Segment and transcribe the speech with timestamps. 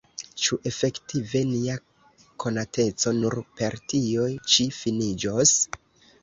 [0.43, 1.75] Ĉu efektive nia
[2.45, 5.55] konateco nur per tio ĉi finiĝos?